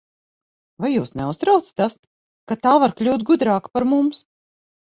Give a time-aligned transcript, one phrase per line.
[0.85, 1.97] Vai jūs neuztrauc tas,
[2.53, 4.27] ka tā var kļūt gudrāka par mums?